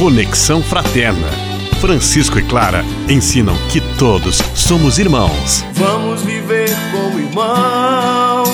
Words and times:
Conexão 0.00 0.62
Fraterna. 0.62 1.28
Francisco 1.78 2.38
e 2.38 2.42
Clara 2.42 2.82
ensinam 3.06 3.54
que 3.70 3.82
todos 3.98 4.38
somos 4.54 4.98
irmãos. 4.98 5.62
Vamos 5.74 6.22
viver 6.22 6.70
como 6.90 7.18
irmãos. 7.20 8.48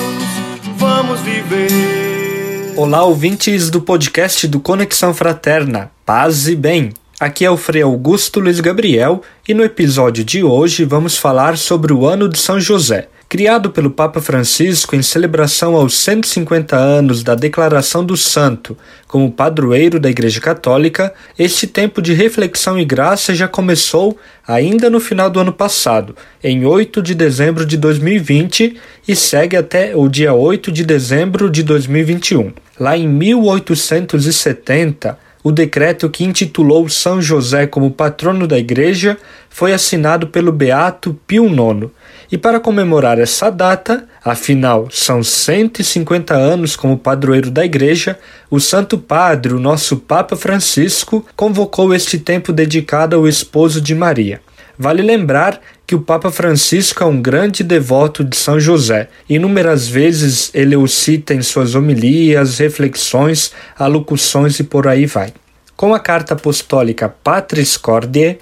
Vamos 0.75 1.21
viver. 1.21 2.73
Olá, 2.75 3.05
ouvintes 3.05 3.69
do 3.69 3.79
podcast 3.79 4.45
do 4.45 4.59
Conexão 4.59 5.13
Fraterna. 5.13 5.89
Paz 6.05 6.49
e 6.49 6.55
bem. 6.55 6.91
Aqui 7.17 7.45
é 7.45 7.49
o 7.49 7.55
Frei 7.55 7.81
Augusto 7.81 8.41
Luiz 8.41 8.59
Gabriel 8.59 9.21
e 9.47 9.53
no 9.53 9.63
episódio 9.63 10.25
de 10.25 10.43
hoje 10.43 10.83
vamos 10.83 11.17
falar 11.17 11.57
sobre 11.57 11.93
o 11.93 12.05
ano 12.05 12.27
de 12.27 12.39
São 12.39 12.59
José. 12.59 13.07
Criado 13.29 13.71
pelo 13.71 13.91
Papa 13.91 14.21
Francisco 14.21 14.95
em 14.95 15.01
celebração 15.01 15.75
aos 15.75 15.97
150 15.97 16.77
anos 16.77 17.23
da 17.23 17.35
Declaração 17.35 18.05
do 18.05 18.15
Santo 18.15 18.77
como 19.05 19.29
padroeiro 19.29 19.99
da 19.99 20.09
Igreja 20.09 20.39
Católica, 20.39 21.13
este 21.37 21.67
tempo 21.67 22.01
de 22.01 22.13
reflexão 22.13 22.79
e 22.79 22.85
graça 22.85 23.35
já 23.35 23.45
começou 23.45 24.17
ainda 24.47 24.89
no 24.89 25.01
final 25.01 25.29
do 25.29 25.41
ano 25.41 25.51
passado, 25.51 26.15
em 26.41 26.65
8 26.65 27.01
de 27.01 27.13
dezembro 27.13 27.65
de 27.65 27.75
2020, 27.75 28.77
e 29.05 29.13
segue 29.13 29.57
até 29.57 29.93
o 29.93 30.07
dia 30.07 30.33
8 30.33 30.71
de 30.71 30.85
dezembro 30.85 31.49
de 31.49 31.63
2021. 31.63 32.53
Lá 32.79 32.97
em 32.97 33.09
1870, 33.09 35.19
o 35.43 35.51
decreto 35.51 36.09
que 36.09 36.23
intitulou 36.23 36.87
São 36.87 37.21
José 37.21 37.67
como 37.67 37.91
patrono 37.91 38.47
da 38.47 38.57
Igreja 38.57 39.17
foi 39.49 39.73
assinado 39.73 40.27
pelo 40.27 40.51
Beato 40.51 41.19
Pio 41.27 41.45
IX. 41.45 41.91
E 42.29 42.37
para 42.37 42.59
comemorar 42.59 43.19
essa 43.19 43.49
data, 43.49 44.05
afinal 44.23 44.89
são 44.91 45.23
150 45.23 46.33
anos 46.33 46.75
como 46.75 46.97
padroeiro 46.97 47.49
da 47.49 47.63
Igreja, 47.63 48.19
o 48.51 48.59
Santo 48.59 48.97
Padre, 48.97 49.53
o 49.53 49.59
nosso 49.59 49.95
Papa 49.95 50.35
Francisco, 50.35 51.25
convocou 51.37 51.93
este 51.93 52.19
tempo 52.19 52.51
dedicado 52.51 53.15
ao 53.15 53.27
esposo 53.27 53.79
de 53.79 53.95
Maria. 53.95 54.41
Vale 54.77 55.01
lembrar 55.01 55.59
que 55.87 55.95
o 55.95 56.01
Papa 56.01 56.29
Francisco 56.29 57.01
é 57.01 57.07
um 57.07 57.21
grande 57.21 57.63
devoto 57.63 58.23
de 58.25 58.35
São 58.35 58.59
José. 58.59 59.07
Inúmeras 59.29 59.87
vezes 59.87 60.51
ele 60.53 60.75
o 60.75 60.85
cita 60.85 61.33
em 61.33 61.41
suas 61.41 61.75
homilias, 61.75 62.59
reflexões, 62.59 63.53
alocuções 63.79 64.59
e 64.59 64.65
por 64.65 64.85
aí 64.85 65.05
vai. 65.05 65.33
Com 65.77 65.95
a 65.95 65.99
carta 65.99 66.33
apostólica 66.33 67.07
Patris 67.07 67.77
Cordiae, 67.77 68.37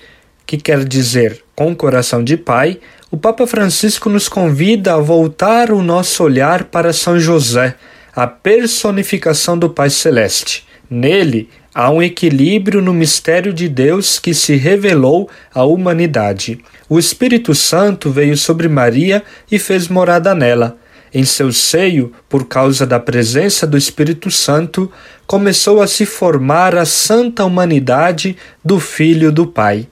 que 0.45 0.57
quer 0.57 0.83
dizer 0.83 1.44
com 1.55 1.75
coração 1.75 2.23
de 2.23 2.35
pai, 2.35 2.79
o 3.09 3.17
Papa 3.17 3.47
Francisco 3.47 4.09
nos 4.09 4.27
convida 4.27 4.93
a 4.93 4.99
voltar 4.99 5.71
o 5.71 5.81
nosso 5.81 6.23
olhar 6.23 6.65
para 6.65 6.91
São 6.91 7.17
José, 7.17 7.75
a 8.13 8.27
personificação 8.27 9.57
do 9.57 9.69
Pai 9.69 9.89
Celeste. 9.89 10.65
Nele, 10.89 11.49
há 11.73 11.89
um 11.89 12.01
equilíbrio 12.03 12.81
no 12.81 12.93
mistério 12.93 13.53
de 13.53 13.69
Deus 13.69 14.19
que 14.19 14.33
se 14.33 14.55
revelou 14.55 15.29
à 15.53 15.63
humanidade. 15.63 16.59
O 16.89 16.99
Espírito 16.99 17.55
Santo 17.55 18.11
veio 18.11 18.35
sobre 18.35 18.67
Maria 18.67 19.23
e 19.49 19.57
fez 19.57 19.87
morada 19.87 20.35
nela. 20.35 20.77
Em 21.13 21.23
seu 21.23 21.53
seio, 21.53 22.11
por 22.27 22.45
causa 22.45 22.85
da 22.85 22.99
presença 22.99 23.65
do 23.65 23.77
Espírito 23.77 24.29
Santo, 24.29 24.91
começou 25.25 25.81
a 25.81 25.87
se 25.87 26.05
formar 26.05 26.75
a 26.75 26.83
santa 26.83 27.45
humanidade 27.45 28.35
do 28.63 28.79
Filho 28.81 29.31
do 29.31 29.47
Pai. 29.47 29.87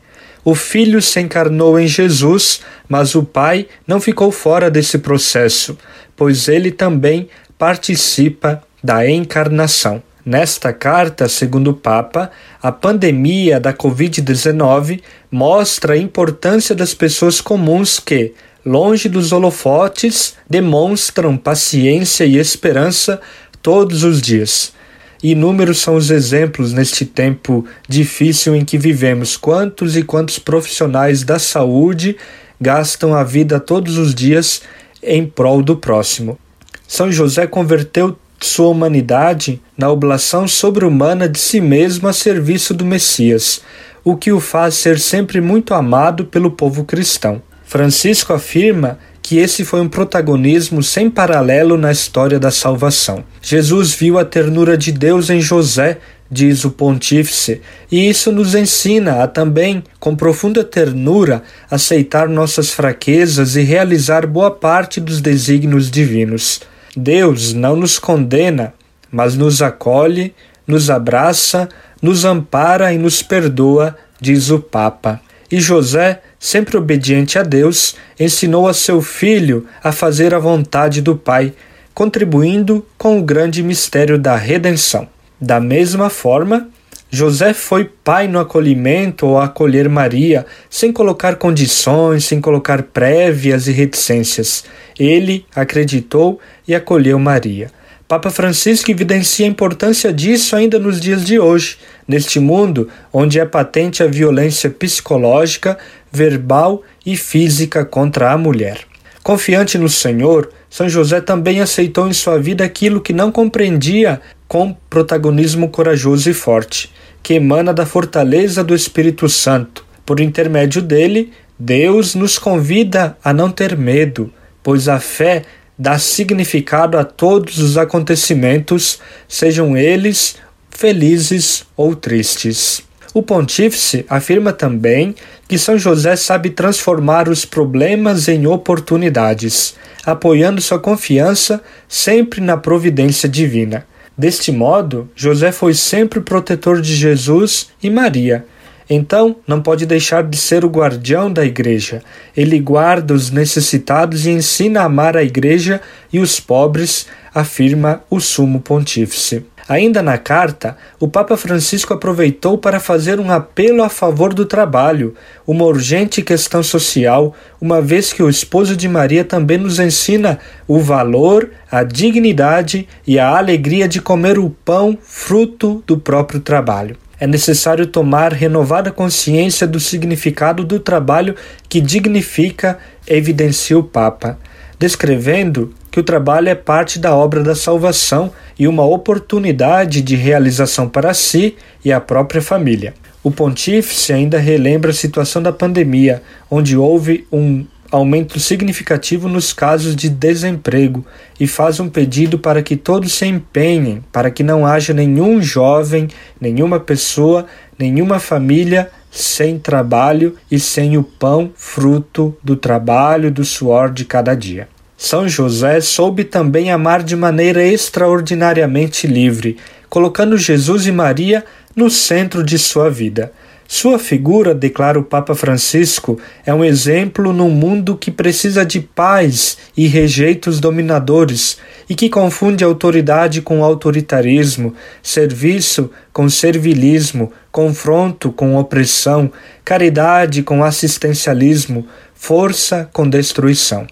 O 0.45 0.53
Filho 0.55 1.01
se 1.01 1.21
encarnou 1.21 1.79
em 1.79 1.87
Jesus, 1.87 2.61
mas 2.89 3.15
o 3.15 3.23
Pai 3.23 3.67
não 3.87 4.01
ficou 4.01 4.31
fora 4.31 4.69
desse 4.69 4.97
processo, 4.97 5.77
pois 6.15 6.47
ele 6.47 6.71
também 6.71 7.29
participa 7.57 8.61
da 8.83 9.09
encarnação. 9.09 10.03
Nesta 10.25 10.71
carta, 10.71 11.27
segundo 11.27 11.71
o 11.71 11.73
Papa, 11.73 12.31
a 12.61 12.71
pandemia 12.71 13.59
da 13.59 13.73
Covid-19 13.73 15.01
mostra 15.31 15.93
a 15.93 15.97
importância 15.97 16.73
das 16.73 16.93
pessoas 16.93 17.41
comuns 17.41 17.99
que, 17.99 18.33
longe 18.65 19.09
dos 19.09 19.31
holofotes, 19.31 20.35
demonstram 20.49 21.37
paciência 21.37 22.25
e 22.25 22.37
esperança 22.37 23.19
todos 23.61 24.03
os 24.03 24.21
dias. 24.21 24.73
Inúmeros 25.23 25.79
são 25.79 25.95
os 25.95 26.11
exemplos 26.11 26.73
neste 26.73 27.05
tempo 27.05 27.65
difícil 27.87 28.53
em 28.53 28.65
que 28.65 28.77
vivemos. 28.77 29.37
Quantos 29.37 29.95
e 29.95 30.03
quantos 30.03 30.37
profissionais 30.37 31.23
da 31.23 31.39
saúde 31.39 32.17
gastam 32.59 33.15
a 33.15 33.23
vida 33.23 33.57
todos 33.57 33.97
os 33.97 34.13
dias 34.13 34.61
em 35.01 35.25
prol 35.25 35.63
do 35.63 35.77
próximo. 35.77 36.37
São 36.85 37.09
José 37.09 37.47
converteu 37.47 38.17
sua 38.41 38.67
humanidade 38.67 39.61
na 39.77 39.89
oblação 39.89 40.45
sobre-humana 40.45 41.29
de 41.29 41.39
si 41.39 41.61
mesmo 41.61 42.09
a 42.09 42.13
serviço 42.13 42.73
do 42.73 42.83
Messias, 42.83 43.61
o 44.03 44.17
que 44.17 44.33
o 44.33 44.41
faz 44.41 44.75
ser 44.75 44.99
sempre 44.99 45.39
muito 45.39 45.73
amado 45.73 46.25
pelo 46.25 46.51
povo 46.51 46.83
cristão. 46.83 47.41
Francisco 47.63 48.33
afirma 48.33 48.99
que 49.21 49.37
esse 49.37 49.63
foi 49.63 49.79
um 49.79 49.87
protagonismo 49.87 50.83
sem 50.83 51.09
paralelo 51.09 51.77
na 51.77 51.91
história 51.91 52.37
da 52.37 52.51
salvação. 52.51 53.23
Jesus 53.45 53.93
viu 53.93 54.17
a 54.17 54.23
ternura 54.23 54.77
de 54.77 54.89
Deus 54.89 55.29
em 55.29 55.41
José, 55.41 55.97
diz 56.31 56.63
o 56.63 56.71
pontífice, 56.71 57.61
e 57.91 58.09
isso 58.09 58.31
nos 58.31 58.55
ensina 58.55 59.21
a 59.21 59.27
também, 59.27 59.83
com 59.99 60.15
profunda 60.15 60.63
ternura, 60.63 61.43
aceitar 61.69 62.29
nossas 62.29 62.71
fraquezas 62.71 63.57
e 63.57 63.61
realizar 63.61 64.25
boa 64.25 64.49
parte 64.49 65.01
dos 65.01 65.19
desígnios 65.19 65.91
divinos. 65.91 66.61
Deus 66.95 67.51
não 67.53 67.75
nos 67.75 67.99
condena, 67.99 68.73
mas 69.11 69.35
nos 69.35 69.61
acolhe, 69.61 70.33
nos 70.65 70.89
abraça, 70.89 71.67
nos 72.01 72.23
ampara 72.23 72.93
e 72.93 72.97
nos 72.97 73.21
perdoa, 73.21 73.97
diz 74.21 74.49
o 74.51 74.59
Papa. 74.59 75.19
E 75.51 75.59
José, 75.59 76.21
sempre 76.39 76.77
obediente 76.77 77.37
a 77.37 77.43
Deus, 77.43 77.95
ensinou 78.17 78.69
a 78.69 78.73
seu 78.73 79.01
filho 79.01 79.67
a 79.83 79.91
fazer 79.91 80.33
a 80.33 80.39
vontade 80.39 81.01
do 81.01 81.17
Pai, 81.17 81.53
contribuindo 81.93 82.85
com 82.97 83.19
o 83.19 83.23
grande 83.23 83.61
mistério 83.61 84.17
da 84.17 84.35
redenção. 84.35 85.07
Da 85.39 85.59
mesma 85.59 86.09
forma, 86.09 86.69
José 87.09 87.53
foi 87.53 87.85
pai 88.03 88.27
no 88.27 88.39
acolhimento 88.39 89.27
ou 89.27 89.39
acolher 89.39 89.87
Maria, 89.87 90.47
sem 90.67 90.91
colocar 90.91 91.35
condições, 91.35 92.25
sem 92.25 92.41
colocar 92.41 92.81
prévias 92.81 93.67
e 93.67 93.71
reticências. 93.71 94.63
Ele 94.97 95.45
acreditou 95.55 96.39
e 96.67 96.73
acolheu 96.73 97.19
Maria. 97.19 97.69
Papa 98.07 98.29
Francisco 98.29 98.89
evidencia 98.89 99.45
a 99.45 99.49
importância 99.49 100.11
disso 100.11 100.55
ainda 100.55 100.79
nos 100.79 100.99
dias 100.99 101.23
de 101.23 101.39
hoje, 101.39 101.77
neste 102.07 102.39
mundo 102.39 102.89
onde 103.11 103.39
é 103.39 103.45
patente 103.45 104.01
a 104.01 104.07
violência 104.07 104.69
psicológica, 104.69 105.77
verbal 106.11 106.81
e 107.05 107.15
física 107.15 107.85
contra 107.85 108.31
a 108.31 108.37
mulher. 108.37 108.79
Confiante 109.23 109.77
no 109.77 109.87
Senhor, 109.87 110.51
São 110.73 110.89
José 110.89 111.21
também 111.21 111.61
aceitou 111.61 112.07
em 112.07 112.13
sua 112.13 112.39
vida 112.39 112.63
aquilo 112.63 112.99
que 112.99 113.13
não 113.13 113.31
compreendia 113.31 114.19
com 114.47 114.75
protagonismo 114.89 115.69
corajoso 115.69 116.31
e 116.31 116.33
forte 116.33 116.91
que 117.21 117.35
emana 117.35 117.71
da 117.71 117.85
fortaleza 117.85 118.63
do 118.63 118.73
Espírito 118.73 119.29
Santo. 119.29 119.85
Por 120.03 120.19
intermédio 120.19 120.81
dele, 120.81 121.31
Deus 121.59 122.15
nos 122.15 122.39
convida 122.39 123.15
a 123.23 123.31
não 123.31 123.51
ter 123.51 123.77
medo, 123.77 124.33
pois 124.63 124.89
a 124.89 124.99
fé 124.99 125.43
dá 125.77 125.99
significado 125.99 126.97
a 126.97 127.03
todos 127.03 127.59
os 127.59 127.77
acontecimentos, 127.77 128.99
sejam 129.27 129.77
eles 129.77 130.37
felizes 130.71 131.67
ou 131.77 131.95
tristes. 131.95 132.81
O 133.13 133.21
pontífice 133.21 134.07
afirma 134.09 134.51
também 134.51 135.13
que 135.47 135.59
São 135.59 135.77
José 135.77 136.15
sabe 136.15 136.49
transformar 136.49 137.29
os 137.29 137.45
problemas 137.45 138.27
em 138.27 138.47
oportunidades, 138.47 139.75
apoiando 140.05 140.61
sua 140.61 140.79
confiança 140.79 141.61
sempre 141.87 142.41
na 142.41 142.57
providência 142.57 143.27
divina. 143.29 143.85
Deste 144.17 144.51
modo, 144.51 145.09
José 145.15 145.51
foi 145.51 145.73
sempre 145.73 146.19
o 146.19 146.23
protetor 146.23 146.81
de 146.81 146.93
Jesus 146.95 147.69
e 147.81 147.89
Maria. 147.89 148.45
Então, 148.89 149.37
não 149.47 149.61
pode 149.61 149.85
deixar 149.85 150.23
de 150.23 150.37
ser 150.37 150.63
o 150.63 150.69
guardião 150.69 151.31
da 151.31 151.43
igreja. 151.43 152.01
Ele 152.35 152.59
guarda 152.59 153.13
os 153.13 153.31
necessitados 153.31 154.25
e 154.25 154.31
ensina 154.31 154.81
a 154.81 154.85
amar 154.85 155.17
a 155.17 155.23
igreja 155.23 155.81
e 156.11 156.19
os 156.19 156.39
pobres, 156.39 157.07
afirma 157.33 158.03
o 158.09 158.19
sumo 158.19 158.59
pontífice. 158.59 159.45
Ainda 159.67 160.01
na 160.01 160.17
carta, 160.17 160.75
o 160.99 161.07
Papa 161.07 161.37
Francisco 161.37 161.93
aproveitou 161.93 162.57
para 162.57 162.81
fazer 162.81 163.19
um 163.19 163.31
apelo 163.31 163.81
a 163.81 163.87
favor 163.87 164.33
do 164.33 164.45
trabalho, 164.45 165.15
uma 165.47 165.63
urgente 165.63 166.21
questão 166.21 166.61
social, 166.61 167.33
uma 167.61 167.81
vez 167.81 168.11
que 168.11 168.21
o 168.21 168.29
esposo 168.29 168.75
de 168.75 168.89
Maria 168.89 169.23
também 169.23 169.57
nos 169.57 169.79
ensina 169.79 170.37
o 170.67 170.79
valor, 170.79 171.49
a 171.71 171.81
dignidade 171.83 172.87
e 173.07 173.17
a 173.17 173.37
alegria 173.37 173.87
de 173.87 174.01
comer 174.01 174.37
o 174.37 174.49
pão 174.49 174.97
fruto 175.01 175.81
do 175.87 175.97
próprio 175.97 176.41
trabalho. 176.41 176.97
É 177.17 177.25
necessário 177.25 177.87
tomar 177.87 178.33
renovada 178.33 178.91
consciência 178.91 179.65
do 179.65 179.79
significado 179.79 180.65
do 180.65 180.77
trabalho 180.77 181.37
que 181.69 181.79
dignifica, 181.79 182.77
evidencia 183.07 183.79
o 183.79 183.83
Papa, 183.83 184.37
descrevendo 184.77 185.73
que 185.93 185.99
o 185.99 186.03
trabalho 186.03 186.49
é 186.49 186.55
parte 186.55 186.97
da 186.97 187.15
obra 187.15 187.43
da 187.43 187.53
salvação 187.53 188.31
e 188.57 188.67
uma 188.67 188.83
oportunidade 188.83 190.01
de 190.01 190.15
realização 190.15 190.89
para 190.89 191.13
si 191.13 191.55
e 191.85 191.93
a 191.93 192.01
própria 192.01 192.41
família. 192.41 192.95
O 193.21 193.29
pontífice 193.29 194.11
ainda 194.11 194.39
relembra 194.39 194.89
a 194.89 194.93
situação 194.93 195.39
da 195.39 195.53
pandemia, 195.53 196.23
onde 196.49 196.75
houve 196.75 197.27
um 197.31 197.63
aumento 197.91 198.39
significativo 198.39 199.29
nos 199.29 199.53
casos 199.53 199.95
de 199.95 200.09
desemprego 200.09 201.05
e 201.39 201.45
faz 201.45 201.79
um 201.79 201.87
pedido 201.87 202.39
para 202.39 202.63
que 202.63 202.75
todos 202.75 203.13
se 203.13 203.27
empenhem 203.27 204.03
para 204.11 204.31
que 204.31 204.41
não 204.41 204.65
haja 204.65 204.95
nenhum 204.95 205.43
jovem, 205.43 206.07
nenhuma 206.41 206.79
pessoa, 206.79 207.45
nenhuma 207.77 208.17
família 208.17 208.89
sem 209.11 209.59
trabalho 209.59 210.35
e 210.49 210.59
sem 210.59 210.97
o 210.97 211.03
pão 211.03 211.51
fruto 211.55 212.35
do 212.43 212.55
trabalho 212.55 213.29
do 213.29 213.45
suor 213.45 213.91
de 213.91 214.05
cada 214.05 214.33
dia. 214.33 214.72
São 215.05 215.27
José 215.27 215.81
soube 215.81 216.23
também 216.23 216.71
amar 216.71 217.03
de 217.03 217.13
maneira 217.13 217.61
extraordinariamente 217.61 219.05
livre, 219.05 219.57
colocando 219.89 220.37
Jesus 220.37 220.87
e 220.87 220.93
Maria 220.93 221.43
no 221.75 221.89
centro 221.89 222.41
de 222.41 222.57
sua 222.57 222.89
vida. 222.89 223.33
Sua 223.67 223.99
figura, 223.99 224.55
declara 224.55 224.97
o 224.97 225.03
Papa 225.03 225.35
Francisco, 225.35 226.17
é 226.45 226.53
um 226.53 226.63
exemplo 226.63 227.33
num 227.33 227.49
mundo 227.49 227.97
que 227.97 228.09
precisa 228.11 228.65
de 228.65 228.79
paz 228.79 229.57
e 229.75 229.87
rejeita 229.87 230.49
os 230.49 230.61
dominadores 230.61 231.57
e 231.89 231.95
que 231.95 232.09
confunde 232.09 232.63
autoridade 232.63 233.41
com 233.41 233.61
autoritarismo, 233.61 234.73
serviço 235.03 235.91
com 236.13 236.29
servilismo, 236.29 237.29
confronto 237.51 238.31
com 238.31 238.55
opressão, 238.55 239.29
caridade 239.65 240.43
com 240.43 240.63
assistencialismo, 240.63 241.85
força 242.15 242.89
com 242.93 243.05
destruição. 243.09 243.85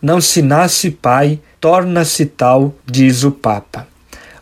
Não 0.00 0.20
se 0.20 0.42
nasce 0.42 0.90
pai, 0.90 1.38
torna-se 1.60 2.26
tal, 2.26 2.74
diz 2.86 3.24
o 3.24 3.30
Papa. 3.30 3.86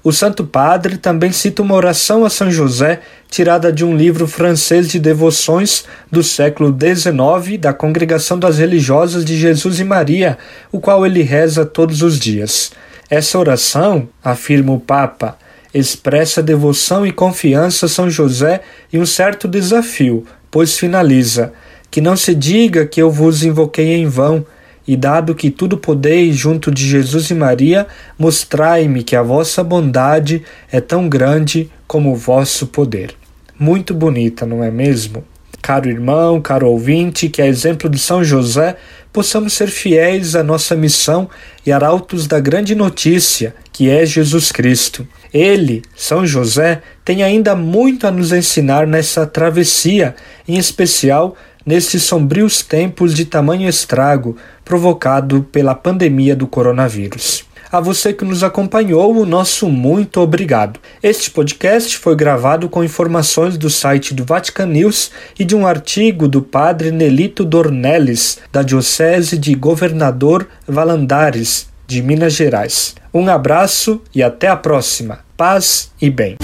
O 0.05 0.13
Santo 0.13 0.45
Padre 0.45 0.97
também 0.97 1.31
cita 1.31 1.63
uma 1.63 1.77
oração 1.77 2.25
a 2.25 2.31
São 2.31 2.51
José, 2.51 3.01
tirada 3.31 3.73
de 3.73 3.85
um 3.85 3.97
livro 3.97 4.27
francês 4.27 4.89
de 4.89 4.99
devoções 4.99 5.85
do 6.11 6.25
século 6.25 6.77
XIX 6.77 7.57
da 7.61 7.73
Congregação 7.73 8.37
das 8.37 8.59
Religiosas 8.59 9.25
de 9.25 9.39
Jesus 9.39 9.79
e 9.79 9.85
Maria, 9.85 10.37
o 10.73 10.81
qual 10.81 11.07
ele 11.07 11.23
reza 11.23 11.65
todos 11.65 12.03
os 12.03 12.19
dias. 12.19 12.73
Essa 13.09 13.39
oração, 13.39 14.09
afirma 14.25 14.73
o 14.73 14.81
Papa, 14.81 15.39
expressa 15.73 16.43
devoção 16.43 17.07
e 17.07 17.13
confiança 17.13 17.87
a 17.87 17.89
São 17.89 18.11
José 18.11 18.63
e 18.93 18.99
um 18.99 19.07
certo 19.07 19.47
desafio, 19.47 20.27
pois 20.51 20.77
finaliza: 20.77 21.53
Que 21.91 22.01
não 22.01 22.17
se 22.17 22.35
diga 22.35 22.85
que 22.85 23.01
eu 23.01 23.09
vos 23.09 23.45
invoquei 23.45 23.95
em 23.95 24.07
vão 24.07 24.45
e 24.87 24.97
dado 24.97 25.35
que 25.35 25.51
tudo 25.51 25.77
podeis 25.77 26.37
junto 26.37 26.71
de 26.71 26.87
Jesus 26.87 27.31
e 27.31 27.35
Maria, 27.35 27.87
mostrai-me 28.19 29.03
que 29.03 29.15
a 29.15 29.23
vossa 29.23 29.63
bondade 29.63 30.43
é 30.71 30.81
tão 30.81 31.09
grande 31.09 31.71
como 31.87 32.13
o 32.13 32.17
vosso 32.17 32.67
poder. 32.67 33.15
Muito 33.59 33.95
bonita, 33.95 34.45
não 34.45 34.63
é 34.63 34.71
mesmo? 34.71 35.25
Caro 35.61 35.89
irmão, 35.89 36.41
caro 36.41 36.69
ouvinte, 36.69 37.29
que 37.29 37.41
a 37.41 37.47
exemplo 37.47 37.89
de 37.89 37.97
São 37.97 38.25
José, 38.25 38.77
possamos 39.13 39.53
ser 39.53 39.69
fiéis 39.69 40.35
à 40.35 40.43
nossa 40.43 40.75
missão 40.75 41.31
e 41.65 41.71
arautos 41.71 42.27
da 42.27 42.41
grande 42.41 42.75
notícia, 42.75 43.55
que 43.73 43.89
é 43.89 44.05
Jesus 44.05 44.51
Cristo. 44.51 45.07
Ele, 45.33 45.83
São 45.95 46.27
José, 46.27 46.83
tem 47.05 47.23
ainda 47.23 47.55
muito 47.55 48.07
a 48.07 48.11
nos 48.11 48.33
ensinar 48.33 48.87
nessa 48.87 49.25
travessia, 49.25 50.17
em 50.49 50.59
especial 50.59 51.37
nesses 51.65 52.03
sombrios 52.03 52.63
tempos 52.63 53.15
de 53.15 53.25
tamanho 53.25 53.69
estrago 53.69 54.37
provocado 54.65 55.47
pela 55.51 55.75
pandemia 55.75 56.35
do 56.35 56.47
coronavírus. 56.47 57.45
A 57.73 57.81
você 57.81 58.13
que 58.13 58.23
nos 58.23 58.45
acompanhou, 58.45 59.17
o 59.17 59.25
nosso 59.25 59.67
muito 59.67 60.21
obrigado. 60.21 60.79
Este 61.03 61.31
podcast 61.31 61.97
foi 61.97 62.15
gravado 62.15 62.69
com 62.69 62.85
informações 62.85 63.57
do 63.57 63.71
site 63.71 64.13
do 64.13 64.27
Vatican 64.27 64.67
News 64.67 65.11
e 65.39 65.45
de 65.45 65.57
um 65.57 65.67
artigo 65.67 66.29
do 66.29 66.43
padre 66.43 66.91
Nelito 66.91 67.47
Dornelles, 67.47 68.41
da 68.53 68.63
Diocese 68.63 69.39
de 69.39 69.55
Governador 69.55 70.47
Valandares, 70.69 71.67
de 71.87 72.03
Minas 72.03 72.35
Gerais. 72.35 72.95
Um 73.13 73.27
abraço 73.31 74.03
e 74.15 74.23
até 74.23 74.49
a 74.49 74.57
próxima. 74.57 75.21
Paz 75.35 75.91
e 75.99 76.11
bem. 76.11 76.37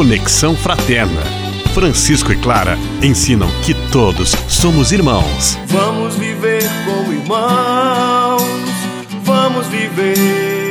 Conexão 0.00 0.56
Fraterna. 0.56 1.20
Francisco 1.74 2.32
e 2.32 2.36
Clara 2.36 2.78
ensinam 3.02 3.50
que 3.62 3.74
todos 3.92 4.30
somos 4.48 4.92
irmãos. 4.92 5.58
Vamos 5.66 6.16
viver 6.16 6.62
como 6.86 7.12
irmãos, 7.12 8.42
vamos 9.22 9.66
viver. 9.66 10.69